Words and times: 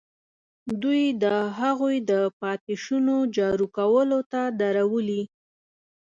دوی 0.81 1.03
د 1.23 1.25
هغوی 1.59 1.95
د 2.11 2.13
پاتې 2.41 2.73
شونو 2.83 3.15
جارو 3.35 3.67
کولو 3.77 4.19
ته 4.31 4.41
درولي. 4.59 5.23